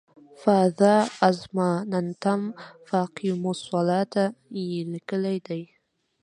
[0.41, 0.95] "فاذا
[1.29, 2.41] اظماننتم
[2.89, 4.25] فاقیموالصلواته"
[4.65, 5.61] یې لیکلی دی.